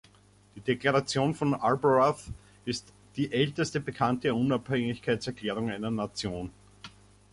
Die 0.55 0.61
Deklaration 0.61 1.35
von 1.35 1.53
Arbroath 1.53 2.31
ist 2.65 2.91
die 3.17 3.31
älteste 3.31 3.79
bekannte 3.79 4.33
Unabhängigkeitserklärung 4.33 5.69
einer 5.69 5.91
Nation. 5.91 6.49